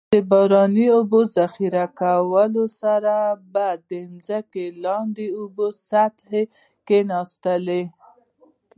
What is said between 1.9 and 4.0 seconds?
کولو سره به د